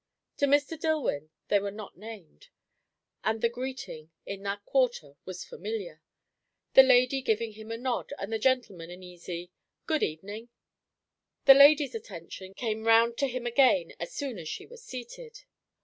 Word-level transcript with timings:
To 0.37 0.47
Mr. 0.47 0.79
Dillwyn 0.79 1.29
they 1.49 1.59
were 1.59 1.69
not 1.69 1.95
named; 1.95 2.49
and 3.23 3.39
the 3.39 3.49
greet 3.49 3.87
ing 3.87 4.09
in 4.25 4.41
that 4.41 4.65
quarter 4.65 5.15
was 5.25 5.45
familiar; 5.45 6.01
the 6.73 6.81
lady 6.81 7.21
giving 7.21 7.51
him 7.51 7.71
a 7.71 7.77
nod, 7.77 8.11
and 8.17 8.33
the 8.33 8.39
gentleman 8.39 8.89
an 8.89 9.03
easy 9.03 9.51
"Good 9.85 10.01
evening." 10.01 10.49
The 11.45 11.53
lady's 11.53 11.93
attention 11.93 12.55
came 12.55 12.85
round 12.87 13.15
to 13.19 13.27
him 13.27 13.45
again 13.45 13.93
as 13.99 14.11
soon 14.11 14.39
as 14.39 14.49
she 14.49 14.65
was 14.65 14.81
seated. 14.83 15.43